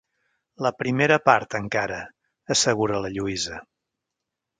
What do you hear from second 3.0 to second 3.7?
la Lluïsa—.